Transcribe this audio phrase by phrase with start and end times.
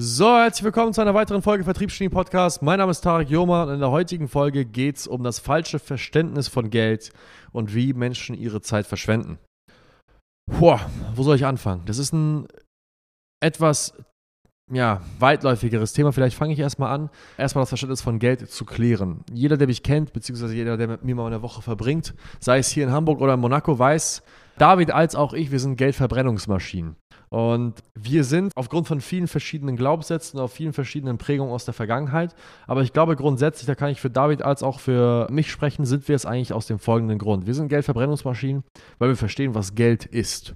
[0.00, 2.62] So, herzlich willkommen zu einer weiteren Folge Vertriebsgenie Podcast.
[2.62, 5.78] Mein Name ist Tarek Joma und in der heutigen Folge geht es um das falsche
[5.78, 7.12] Verständnis von Geld
[7.52, 9.38] und wie Menschen ihre Zeit verschwenden.
[10.50, 10.80] Boah,
[11.14, 11.82] wo soll ich anfangen?
[11.84, 12.48] Das ist ein
[13.42, 13.92] etwas
[14.72, 16.12] ja, weitläufigeres Thema.
[16.12, 19.26] Vielleicht fange ich erstmal an, erstmal das Verständnis von Geld zu klären.
[19.30, 22.70] Jeder, der mich kennt, beziehungsweise jeder, der mit mir mal eine Woche verbringt, sei es
[22.70, 24.22] hier in Hamburg oder in Monaco, weiß,
[24.58, 26.96] David als auch ich, wir sind Geldverbrennungsmaschinen.
[27.30, 32.34] Und wir sind aufgrund von vielen verschiedenen Glaubenssätzen, auf vielen verschiedenen Prägungen aus der Vergangenheit.
[32.66, 36.08] Aber ich glaube grundsätzlich, da kann ich für David als auch für mich sprechen, sind
[36.08, 37.46] wir es eigentlich aus dem folgenden Grund.
[37.46, 38.64] Wir sind Geldverbrennungsmaschinen,
[38.98, 40.54] weil wir verstehen, was Geld ist.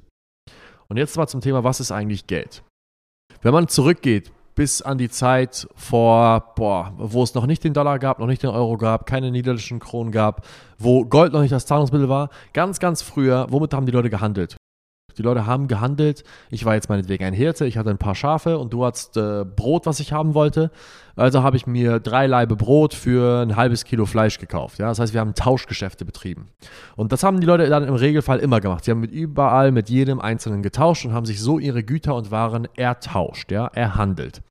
[0.88, 2.62] Und jetzt mal zum Thema, was ist eigentlich Geld?
[3.40, 8.00] Wenn man zurückgeht bis an die Zeit vor, boah, wo es noch nicht den Dollar
[8.00, 10.44] gab, noch nicht den Euro gab, keine niederländischen Kronen gab,
[10.78, 14.56] wo Gold noch nicht das Zahlungsmittel war, ganz, ganz früher, womit haben die Leute gehandelt?
[15.18, 16.24] Die Leute haben gehandelt.
[16.50, 19.44] Ich war jetzt meinetwegen ein Hirte, ich hatte ein paar Schafe und du hattest äh,
[19.44, 20.70] Brot, was ich haben wollte.
[21.16, 24.78] Also habe ich mir drei Laibe Brot für ein halbes Kilo Fleisch gekauft.
[24.78, 24.88] Ja?
[24.88, 26.48] Das heißt, wir haben Tauschgeschäfte betrieben.
[26.94, 28.84] Und das haben die Leute dann im Regelfall immer gemacht.
[28.84, 32.30] Sie haben mit überall, mit jedem Einzelnen getauscht und haben sich so ihre Güter und
[32.30, 34.42] Waren ertauscht, ja, erhandelt.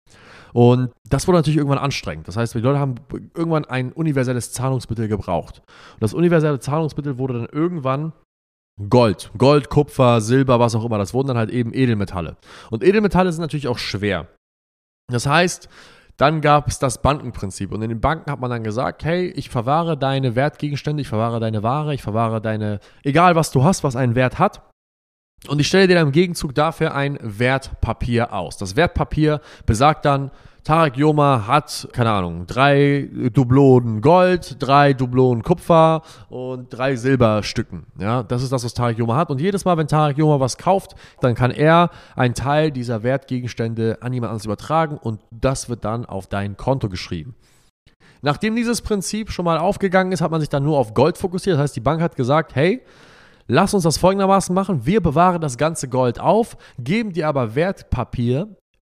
[0.55, 2.29] Und das wurde natürlich irgendwann anstrengend.
[2.29, 2.95] Das heißt, die Leute haben
[3.35, 5.61] irgendwann ein universelles Zahlungsmittel gebraucht.
[5.95, 8.13] Und das universelle Zahlungsmittel wurde dann irgendwann
[8.89, 9.31] Gold.
[9.37, 10.97] Gold, Kupfer, Silber, was auch immer.
[10.97, 12.37] Das wurden dann halt eben Edelmetalle.
[12.69, 14.27] Und Edelmetalle sind natürlich auch schwer.
[15.07, 15.69] Das heißt,
[16.17, 17.71] dann gab es das Bankenprinzip.
[17.71, 21.39] Und in den Banken hat man dann gesagt, hey, ich verwahre deine Wertgegenstände, ich verwahre
[21.39, 24.61] deine Ware, ich verwahre deine, egal was du hast, was einen Wert hat.
[25.47, 28.57] Und ich stelle dir dann im Gegenzug dafür ein Wertpapier aus.
[28.57, 30.31] Das Wertpapier besagt dann,
[30.65, 37.85] Tarek Joma hat, keine Ahnung, drei Dublonen Gold, drei Dublonen Kupfer und drei Silberstücken.
[37.99, 39.29] Ja, das ist das, was Tarek Joma hat.
[39.29, 43.99] Und jedes Mal, wenn Tarek Joma was kauft, dann kann er einen Teil dieser Wertgegenstände
[44.01, 47.35] an jemand anderes übertragen und das wird dann auf dein Konto geschrieben.
[48.23, 51.57] Nachdem dieses Prinzip schon mal aufgegangen ist, hat man sich dann nur auf Gold fokussiert.
[51.57, 52.81] Das heißt, die Bank hat gesagt, hey,
[53.47, 54.87] Lass uns das folgendermaßen machen.
[54.87, 58.47] Wir bewahren das ganze Gold auf, geben dir aber Wertpapier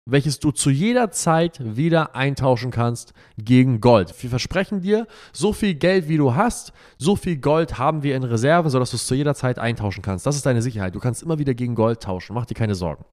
[0.07, 4.13] welches du zu jeder Zeit wieder eintauschen kannst gegen Gold.
[4.21, 8.23] Wir versprechen dir, so viel Geld wie du hast, so viel Gold haben wir in
[8.23, 10.25] Reserve, sodass du es zu jeder Zeit eintauschen kannst.
[10.25, 10.93] Das ist deine Sicherheit.
[10.93, 12.35] Du kannst immer wieder gegen Gold tauschen.
[12.35, 13.03] Mach dir keine Sorgen.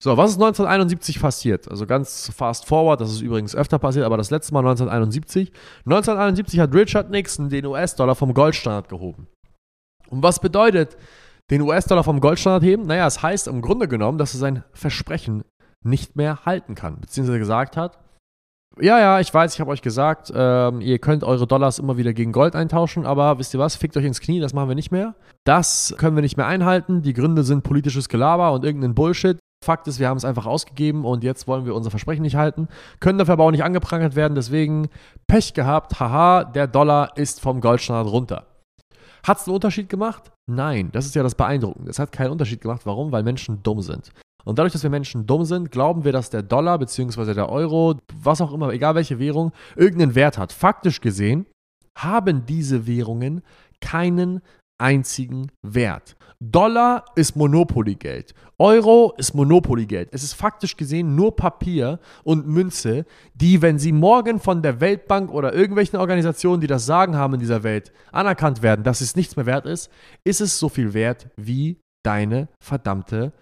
[0.00, 1.70] So, was ist 1971 passiert?
[1.70, 5.52] Also ganz fast forward, das ist übrigens öfter passiert, aber das letzte Mal 1971.
[5.86, 9.28] 1971 hat Richard Nixon den US-Dollar vom Goldstandard gehoben.
[10.10, 10.96] Und was bedeutet
[11.50, 12.86] den US-Dollar vom Goldstandard heben?
[12.86, 15.44] Naja, es heißt im Grunde genommen, dass er sein Versprechen
[15.84, 17.98] nicht mehr halten kann, beziehungsweise gesagt hat,
[18.80, 22.14] ja, ja, ich weiß, ich habe euch gesagt, ähm, ihr könnt eure Dollars immer wieder
[22.14, 24.90] gegen Gold eintauschen, aber wisst ihr was, fickt euch ins Knie, das machen wir nicht
[24.90, 25.14] mehr.
[25.44, 27.02] Das können wir nicht mehr einhalten.
[27.02, 29.38] Die Gründe sind politisches Gelaber und irgendein Bullshit.
[29.62, 32.66] Fakt ist, wir haben es einfach ausgegeben und jetzt wollen wir unser Versprechen nicht halten,
[32.98, 34.88] können dafür aber auch nicht angeprangert werden, deswegen
[35.28, 38.46] Pech gehabt, haha, der Dollar ist vom Goldstandard runter.
[39.24, 40.32] Hat es einen Unterschied gemacht?
[40.50, 41.90] Nein, das ist ja das Beeindruckende.
[41.90, 42.80] Es hat keinen Unterschied gemacht.
[42.84, 43.12] Warum?
[43.12, 44.10] Weil Menschen dumm sind.
[44.44, 47.34] Und dadurch, dass wir Menschen dumm sind, glauben wir, dass der Dollar bzw.
[47.34, 50.52] der Euro, was auch immer, egal welche Währung, irgendeinen Wert hat.
[50.52, 51.46] Faktisch gesehen
[51.98, 53.42] haben diese Währungen
[53.80, 54.40] keinen
[54.78, 56.16] einzigen Wert.
[56.40, 58.34] Dollar ist Monopoly-Geld.
[58.58, 60.08] Euro ist Monopoly-Geld.
[60.10, 63.04] Es ist faktisch gesehen nur Papier und Münze,
[63.34, 67.40] die, wenn sie morgen von der Weltbank oder irgendwelchen Organisationen, die das Sagen haben in
[67.40, 69.88] dieser Welt, anerkannt werden, dass es nichts mehr wert ist,
[70.24, 73.32] ist es so viel wert wie deine verdammte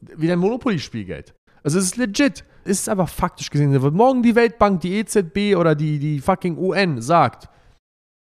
[0.00, 1.34] wie dein Monopoly-Spielgeld.
[1.62, 2.44] Also es ist legit.
[2.64, 3.82] Es ist einfach faktisch gesehen.
[3.82, 7.48] Wenn morgen die Weltbank, die EZB oder die, die fucking UN sagt,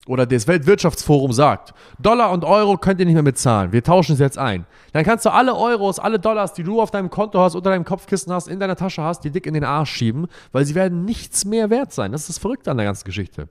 [0.08, 4.20] oder das Weltwirtschaftsforum sagt, Dollar und Euro könnt ihr nicht mehr bezahlen, wir tauschen es
[4.20, 4.66] jetzt ein.
[4.94, 7.86] Dann kannst du alle Euros, alle Dollars, die du auf deinem Konto hast, unter deinem
[7.86, 11.06] Kopfkissen hast, in deiner Tasche hast, die dick in den Arsch schieben, weil sie werden
[11.06, 12.12] nichts mehr wert sein.
[12.12, 13.48] Das ist das Verrückte an der ganzen Geschichte.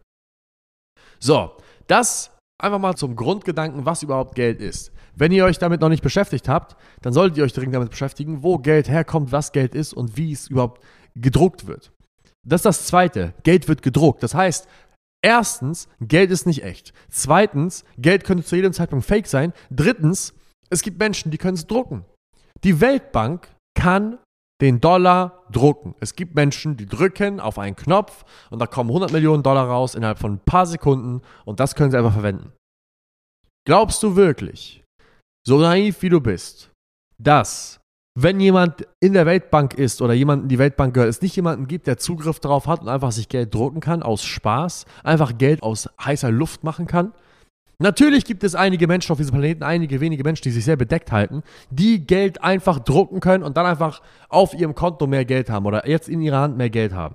[1.20, 1.52] So,
[1.86, 4.92] das einfach mal zum Grundgedanken, was überhaupt Geld ist.
[5.20, 8.42] Wenn ihr euch damit noch nicht beschäftigt habt, dann solltet ihr euch dringend damit beschäftigen,
[8.42, 10.82] wo Geld herkommt, was Geld ist und wie es überhaupt
[11.14, 11.92] gedruckt wird.
[12.42, 13.34] Das ist das Zweite.
[13.42, 14.22] Geld wird gedruckt.
[14.22, 14.66] Das heißt,
[15.22, 16.94] erstens, Geld ist nicht echt.
[17.10, 19.52] Zweitens, Geld könnte zu jedem Zeitpunkt fake sein.
[19.70, 20.32] Drittens,
[20.70, 22.06] es gibt Menschen, die können es drucken.
[22.64, 24.18] Die Weltbank kann
[24.62, 25.94] den Dollar drucken.
[26.00, 29.94] Es gibt Menschen, die drücken auf einen Knopf und da kommen 100 Millionen Dollar raus
[29.94, 32.54] innerhalb von ein paar Sekunden und das können sie einfach verwenden.
[33.66, 34.79] Glaubst du wirklich,
[35.46, 36.70] so naiv wie du bist,
[37.18, 37.80] dass
[38.18, 41.68] wenn jemand in der Weltbank ist oder jemand in die Weltbank gehört, es nicht jemanden
[41.68, 45.62] gibt, der Zugriff darauf hat und einfach sich Geld drucken kann aus Spaß, einfach Geld
[45.62, 47.12] aus heißer Luft machen kann?
[47.78, 51.12] Natürlich gibt es einige Menschen auf diesem Planeten, einige wenige Menschen, die sich sehr bedeckt
[51.12, 55.64] halten, die Geld einfach drucken können und dann einfach auf ihrem Konto mehr Geld haben
[55.64, 57.14] oder jetzt in ihrer Hand mehr Geld haben.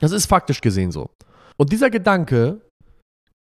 [0.00, 1.08] Das ist faktisch gesehen so.
[1.56, 2.60] Und dieser Gedanke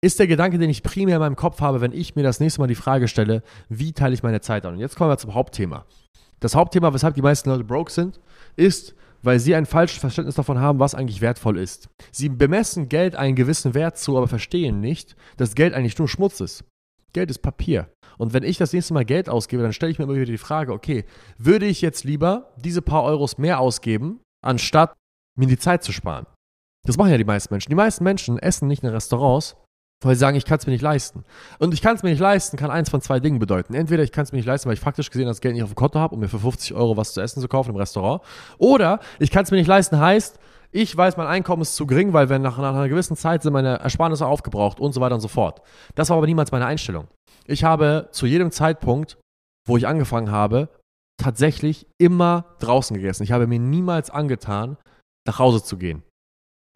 [0.02, 2.60] ist der Gedanke, den ich primär in meinem Kopf habe, wenn ich mir das nächste
[2.60, 4.74] Mal die Frage stelle, wie teile ich meine Zeit an?
[4.74, 5.84] Und jetzt kommen wir zum Hauptthema.
[6.40, 8.18] Das Hauptthema, weshalb die meisten Leute broke sind,
[8.56, 11.90] ist, weil sie ein falsches Verständnis davon haben, was eigentlich wertvoll ist.
[12.10, 16.40] Sie bemessen Geld einen gewissen Wert zu, aber verstehen nicht, dass Geld eigentlich nur Schmutz
[16.40, 16.64] ist.
[17.12, 17.90] Geld ist Papier.
[18.16, 20.38] Und wenn ich das nächste Mal Geld ausgebe, dann stelle ich mir immer wieder die
[20.38, 21.04] Frage, okay,
[21.36, 24.94] würde ich jetzt lieber diese paar Euros mehr ausgeben, anstatt
[25.38, 26.26] mir die Zeit zu sparen?
[26.86, 27.70] Das machen ja die meisten Menschen.
[27.70, 29.56] Die meisten Menschen essen nicht in Restaurants,
[30.02, 31.24] weil sie sagen, ich kann es mir nicht leisten.
[31.58, 33.74] Und ich kann es mir nicht leisten, kann eins von zwei Dingen bedeuten.
[33.74, 35.70] Entweder ich kann es mir nicht leisten, weil ich faktisch gesehen das Geld nicht auf
[35.70, 38.22] dem Konto habe, um mir für 50 Euro was zu essen zu kaufen im Restaurant.
[38.58, 40.38] Oder ich kann es mir nicht leisten, heißt,
[40.72, 43.52] ich weiß, mein Einkommen ist zu gering, weil wenn nach, nach einer gewissen Zeit sind
[43.52, 45.62] meine Ersparnisse aufgebraucht und so weiter und so fort.
[45.96, 47.08] Das war aber niemals meine Einstellung.
[47.46, 49.18] Ich habe zu jedem Zeitpunkt,
[49.66, 50.68] wo ich angefangen habe,
[51.20, 53.24] tatsächlich immer draußen gegessen.
[53.24, 54.76] Ich habe mir niemals angetan,
[55.26, 56.02] nach Hause zu gehen.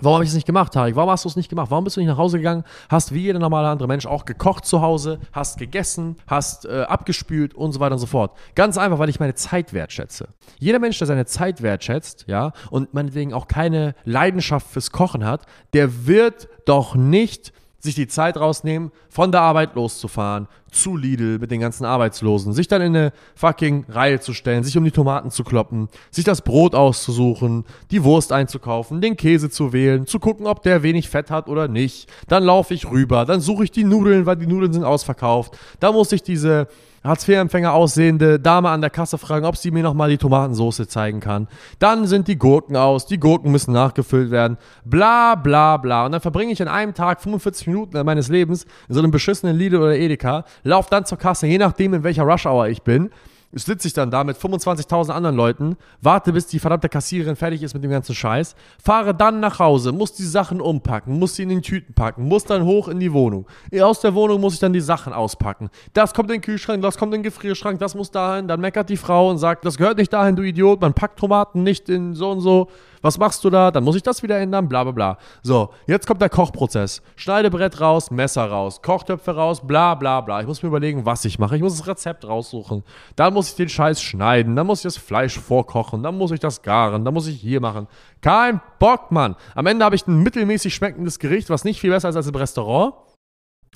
[0.02, 0.96] Warum habe ich es nicht gemacht, Tarek?
[0.96, 1.70] Warum hast du es nicht gemacht?
[1.70, 2.64] Warum bist du nicht nach Hause gegangen?
[2.88, 7.54] Hast wie jeder normale andere Mensch auch gekocht zu Hause, hast gegessen, hast äh, abgespült
[7.54, 8.36] und so weiter und so fort.
[8.56, 10.30] Ganz einfach, weil ich meine Zeit wertschätze.
[10.58, 15.46] Jeder Mensch, der seine Zeit wertschätzt, ja, und meinetwegen auch keine Leidenschaft fürs Kochen hat,
[15.74, 17.52] der wird doch nicht
[17.84, 22.66] sich die Zeit rausnehmen, von der Arbeit loszufahren, zu Lidl mit den ganzen Arbeitslosen, sich
[22.66, 26.40] dann in eine fucking Reihe zu stellen, sich um die Tomaten zu kloppen, sich das
[26.40, 31.30] Brot auszusuchen, die Wurst einzukaufen, den Käse zu wählen, zu gucken, ob der wenig Fett
[31.30, 32.10] hat oder nicht.
[32.26, 35.56] Dann laufe ich rüber, dann suche ich die Nudeln, weil die Nudeln sind ausverkauft.
[35.78, 36.68] Da muss ich diese
[37.04, 41.48] Hartz-IV-Empfänger aussehende Dame an der Kasse fragen, ob sie mir nochmal die Tomatensoße zeigen kann.
[41.78, 44.56] Dann sind die Gurken aus, die Gurken müssen nachgefüllt werden.
[44.84, 46.06] Bla, bla, bla.
[46.06, 49.56] Und dann verbringe ich in einem Tag 45 Minuten meines Lebens in so einem beschissenen
[49.56, 53.10] Lidl oder Edeka, laufe dann zur Kasse, je nachdem, in welcher Rush-Hour ich bin
[53.54, 57.74] sitze ich dann da mit 25.000 anderen Leuten, warte, bis die verdammte Kassiererin fertig ist
[57.74, 61.48] mit dem ganzen Scheiß, fahre dann nach Hause, muss die Sachen umpacken, muss sie in
[61.48, 63.46] den Tüten packen, muss dann hoch in die Wohnung.
[63.80, 65.70] Aus der Wohnung muss ich dann die Sachen auspacken.
[65.92, 68.48] Das kommt in den Kühlschrank, das kommt in den Gefrierschrank, das muss dahin.
[68.48, 71.62] Dann meckert die Frau und sagt, das gehört nicht dahin, du Idiot, man packt Tomaten
[71.62, 72.68] nicht in so und so.
[73.04, 73.70] Was machst du da?
[73.70, 75.18] Dann muss ich das wieder ändern, bla bla bla.
[75.42, 77.02] So, jetzt kommt der Kochprozess.
[77.16, 80.40] Schneidebrett raus, Messer raus, Kochtöpfe raus, bla bla bla.
[80.40, 81.54] Ich muss mir überlegen, was ich mache.
[81.54, 82.82] Ich muss das Rezept raussuchen.
[83.14, 86.40] Dann muss ich den Scheiß schneiden, dann muss ich das Fleisch vorkochen, dann muss ich
[86.40, 87.88] das garen, dann muss ich hier machen.
[88.22, 89.36] Kein Bock, Mann.
[89.54, 92.34] Am Ende habe ich ein mittelmäßig schmeckendes Gericht, was nicht viel besser ist als im
[92.34, 92.94] Restaurant.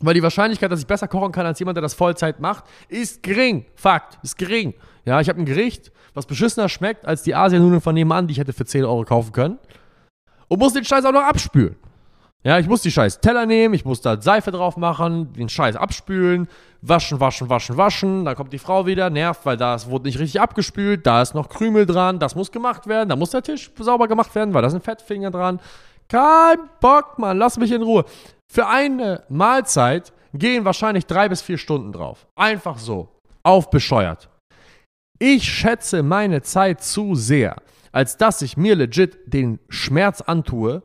[0.00, 3.22] Weil die Wahrscheinlichkeit, dass ich besser kochen kann als jemand, der das Vollzeit macht, ist
[3.22, 3.66] gering.
[3.74, 4.74] Fakt, ist gering.
[5.04, 8.38] Ja, ich habe ein Gericht, was beschissener schmeckt als die Asiennudeln von nebenan, die ich
[8.38, 9.58] hätte für 10 Euro kaufen können.
[10.48, 11.76] Und muss den Scheiß auch noch abspülen.
[12.44, 15.74] Ja, ich muss die scheiß Teller nehmen, ich muss da Seife drauf machen, den Scheiß
[15.74, 16.46] abspülen,
[16.82, 18.24] waschen, waschen, waschen, waschen.
[18.24, 21.48] Dann kommt die Frau wieder, nervt, weil da wurde nicht richtig abgespült, da ist noch
[21.48, 24.70] Krümel dran, das muss gemacht werden, da muss der Tisch sauber gemacht werden, weil da
[24.70, 25.58] sind Fettfinger dran.
[26.08, 28.04] Kein Bock, Mann, lass mich in Ruhe.
[28.50, 32.26] Für eine Mahlzeit gehen wahrscheinlich drei bis vier Stunden drauf.
[32.34, 33.08] Einfach so.
[33.42, 34.30] Aufbescheuert.
[35.18, 37.56] Ich schätze meine Zeit zu sehr,
[37.92, 40.82] als dass ich mir legit den Schmerz antue,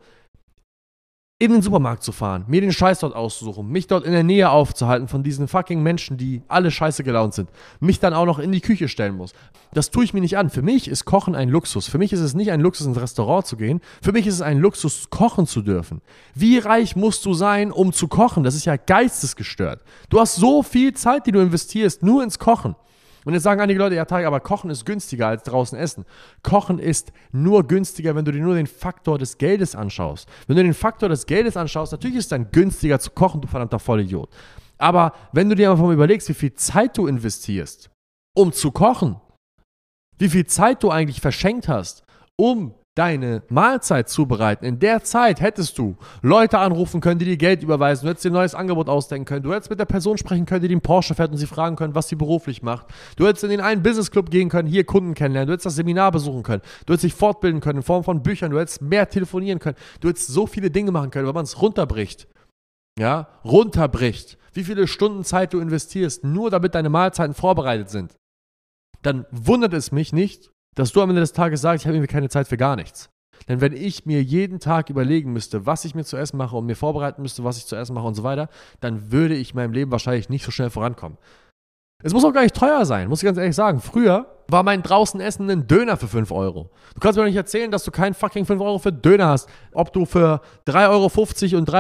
[1.39, 4.50] in den Supermarkt zu fahren, mir den Scheiß dort auszusuchen, mich dort in der Nähe
[4.50, 7.50] aufzuhalten von diesen fucking Menschen, die alle scheiße gelaunt sind,
[7.80, 9.33] mich dann auch noch in die Küche stellen muss.
[9.74, 10.50] Das tue ich mir nicht an.
[10.50, 11.88] Für mich ist Kochen ein Luxus.
[11.88, 13.81] Für mich ist es nicht ein Luxus, ins Restaurant zu gehen.
[14.01, 16.01] Für mich ist es ein Luxus, kochen zu dürfen.
[16.36, 18.43] Wie reich musst du sein, um zu kochen?
[18.43, 19.81] Das ist ja geistesgestört.
[20.10, 22.75] Du hast so viel Zeit, die du investierst, nur ins Kochen.
[23.25, 26.06] Und jetzt sagen einige Leute, ja, Tarek, aber Kochen ist günstiger als draußen essen.
[26.42, 30.27] Kochen ist nur günstiger, wenn du dir nur den Faktor des Geldes anschaust.
[30.48, 33.48] Wenn du den Faktor des Geldes anschaust, natürlich ist es dann günstiger zu kochen, du
[33.48, 34.30] verdammter Vollidiot.
[34.77, 37.89] Aber wenn du dir einfach mal überlegst, wie viel Zeit du investierst,
[38.36, 39.15] um zu kochen,
[40.18, 42.03] wie viel Zeit du eigentlich verschenkt hast,
[42.36, 44.65] um deine Mahlzeit zubereiten.
[44.65, 48.05] In der Zeit hättest du Leute anrufen können, die dir Geld überweisen.
[48.05, 49.43] Du hättest dir ein neues Angebot ausdenken können.
[49.43, 51.95] Du hättest mit der Person sprechen können, die den Porsche fährt und sie fragen können,
[51.95, 52.88] was sie beruflich macht.
[53.15, 55.47] Du hättest in den einen Business Club gehen können, hier Kunden kennenlernen.
[55.47, 56.62] Du hättest das Seminar besuchen können.
[56.85, 58.51] Du hättest dich fortbilden können in Form von Büchern.
[58.51, 59.77] Du hättest mehr telefonieren können.
[60.00, 62.27] Du hättest so viele Dinge machen können, wenn man es runterbricht.
[63.00, 64.38] Ja, runterbricht.
[64.53, 68.15] Wie viele Stunden Zeit du investierst, nur damit deine Mahlzeiten vorbereitet sind.
[69.01, 72.12] Dann wundert es mich nicht, dass du am Ende des Tages sagst, ich habe irgendwie
[72.12, 73.10] keine Zeit für gar nichts.
[73.48, 76.65] Denn wenn ich mir jeden Tag überlegen müsste, was ich mir zu essen mache und
[76.65, 78.50] mir vorbereiten müsste, was ich zu essen mache und so weiter,
[78.80, 81.18] dann würde ich in meinem Leben wahrscheinlich nicht so schnell vorankommen.
[82.03, 83.80] Es muss auch gar nicht teuer sein, muss ich ganz ehrlich sagen.
[83.80, 86.69] Früher war mein draußen Essen ein Döner für 5 Euro.
[86.93, 89.50] Du kannst mir doch nicht erzählen, dass du keinen fucking 5 Euro für Döner hast.
[89.73, 91.75] Ob du für 3,50 Euro und 3,80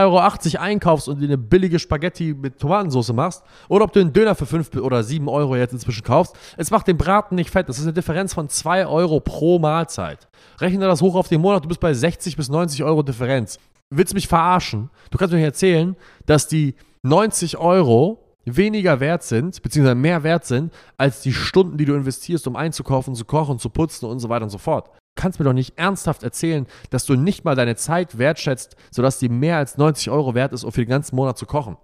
[0.55, 4.35] Euro einkaufst und dir eine billige Spaghetti mit Tomatensauce machst oder ob du einen Döner
[4.35, 6.35] für 5 oder 7 Euro jetzt inzwischen kaufst.
[6.57, 7.69] Es macht den Braten nicht fett.
[7.69, 10.27] Das ist eine Differenz von 2 Euro pro Mahlzeit.
[10.59, 13.59] Rechne das hoch auf den Monat, du bist bei 60 bis 90 Euro Differenz.
[13.89, 14.89] Willst du mich verarschen?
[15.11, 20.45] Du kannst mir nicht erzählen, dass die 90 Euro weniger wert sind, beziehungsweise mehr wert
[20.45, 24.29] sind, als die Stunden, die du investierst, um einzukaufen, zu kochen, zu putzen und so
[24.29, 24.87] weiter und so fort.
[24.87, 29.19] Du kannst mir doch nicht ernsthaft erzählen, dass du nicht mal deine Zeit wertschätzt, sodass
[29.19, 31.77] die mehr als 90 Euro wert ist, um für den ganzen Monat zu kochen.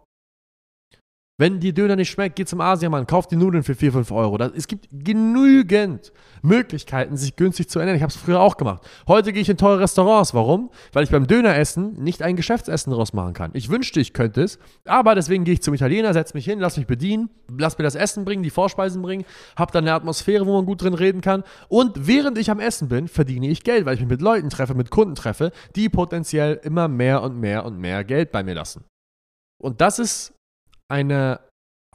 [1.40, 4.38] Wenn dir Döner nicht schmeckt, geh zum Asiamann, kauf die Nudeln für 4, 5 Euro.
[4.38, 7.96] Das, es gibt genügend Möglichkeiten, sich günstig zu ernähren.
[7.96, 8.86] Ich habe es früher auch gemacht.
[9.08, 10.34] Heute gehe ich in teure Restaurants.
[10.34, 10.70] Warum?
[10.92, 13.52] Weil ich beim Döneressen nicht ein Geschäftsessen daraus machen kann.
[13.54, 16.76] Ich wünschte, ich könnte es, aber deswegen gehe ich zum Italiener, setze mich hin, lass
[16.76, 19.24] mich bedienen, lass mir das Essen bringen, die Vorspeisen bringen,
[19.56, 21.46] habe dann eine Atmosphäre, wo man gut drin reden kann.
[21.70, 24.74] Und während ich am Essen bin, verdiene ich Geld, weil ich mich mit Leuten treffe,
[24.76, 28.84] mit Kunden treffe, die potenziell immer mehr und mehr und mehr Geld bei mir lassen.
[29.58, 30.34] Und das ist
[30.90, 31.40] eine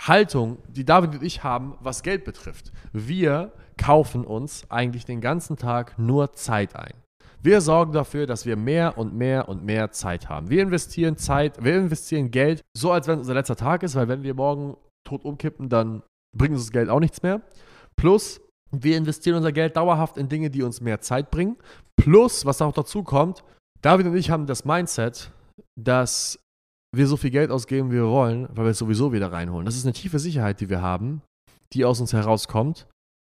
[0.01, 2.73] Haltung, die David und ich haben, was Geld betrifft.
[2.93, 6.95] Wir kaufen uns eigentlich den ganzen Tag nur Zeit ein.
[7.43, 10.49] Wir sorgen dafür, dass wir mehr und mehr und mehr Zeit haben.
[10.49, 14.09] Wir investieren Zeit, wir investieren Geld, so als wenn es unser letzter Tag ist, weil
[14.09, 16.03] wenn wir morgen tot umkippen, dann
[16.35, 17.43] bringt uns das Geld auch nichts mehr.
[17.97, 21.57] Plus, wir investieren unser Geld dauerhaft in Dinge, die uns mehr Zeit bringen.
[21.97, 23.45] Plus, was auch dazu kommt,
[23.83, 25.31] David und ich haben das Mindset,
[25.79, 26.39] dass
[26.97, 29.67] wir so viel Geld ausgeben, wie wir wollen, weil wir es sowieso wieder reinholen.
[29.67, 31.23] Das ist eine tiefe Sicherheit, die wir haben,
[31.73, 32.87] die aus uns herauskommt,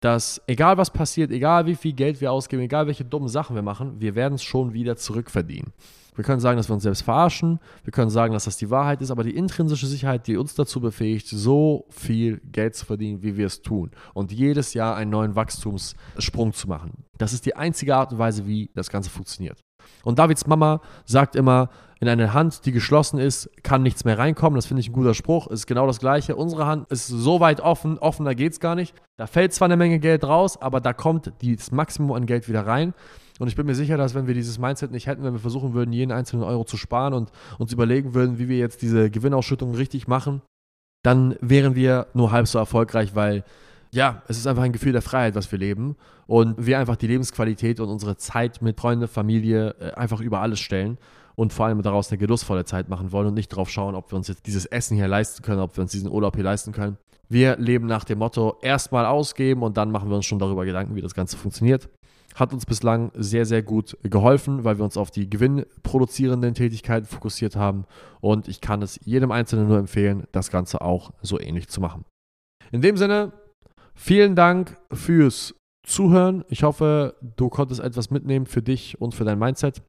[0.00, 3.62] dass egal was passiert, egal wie viel Geld wir ausgeben, egal welche dummen Sachen wir
[3.62, 5.72] machen, wir werden es schon wieder zurückverdienen.
[6.14, 9.00] Wir können sagen, dass wir uns selbst verarschen, wir können sagen, dass das die Wahrheit
[9.02, 13.36] ist, aber die intrinsische Sicherheit, die uns dazu befähigt, so viel Geld zu verdienen, wie
[13.36, 17.04] wir es tun und jedes Jahr einen neuen Wachstumssprung zu machen.
[17.18, 19.60] Das ist die einzige Art und Weise, wie das Ganze funktioniert.
[20.04, 24.56] Und Davids Mama sagt immer, in eine Hand, die geschlossen ist, kann nichts mehr reinkommen.
[24.56, 25.48] Das finde ich ein guter Spruch.
[25.48, 26.36] Ist genau das Gleiche.
[26.36, 28.94] Unsere Hand ist so weit offen, offener geht es gar nicht.
[29.16, 32.66] Da fällt zwar eine Menge Geld raus, aber da kommt das Maximum an Geld wieder
[32.66, 32.94] rein.
[33.40, 35.74] Und ich bin mir sicher, dass wenn wir dieses Mindset nicht hätten, wenn wir versuchen
[35.74, 39.74] würden, jeden einzelnen Euro zu sparen und uns überlegen würden, wie wir jetzt diese Gewinnausschüttung
[39.74, 40.42] richtig machen,
[41.04, 43.44] dann wären wir nur halb so erfolgreich, weil
[43.90, 45.96] ja, es ist einfach ein Gefühl der Freiheit, was wir leben.
[46.26, 50.60] Und wir einfach die Lebensqualität und unsere Zeit mit Freunde, Familie äh, einfach über alles
[50.60, 50.98] stellen
[51.36, 54.16] und vor allem daraus eine genussvolle Zeit machen wollen und nicht darauf schauen, ob wir
[54.16, 56.98] uns jetzt dieses Essen hier leisten können, ob wir uns diesen Urlaub hier leisten können.
[57.28, 60.96] Wir leben nach dem Motto, erstmal ausgeben und dann machen wir uns schon darüber Gedanken,
[60.96, 61.88] wie das Ganze funktioniert.
[62.34, 67.56] Hat uns bislang sehr, sehr gut geholfen, weil wir uns auf die gewinnproduzierenden Tätigkeiten fokussiert
[67.56, 67.84] haben.
[68.20, 72.04] Und ich kann es jedem Einzelnen nur empfehlen, das Ganze auch so ähnlich zu machen.
[72.72, 73.32] In dem Sinne,
[73.98, 75.54] vielen Dank fürs
[75.86, 76.44] Zuhören.
[76.48, 79.82] Ich hoffe, du konntest etwas mitnehmen für dich und für dein Mindset.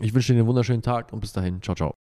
[0.00, 1.62] Ich wünsche dir einen wunderschönen Tag und bis dahin.
[1.62, 1.96] Ciao, ciao.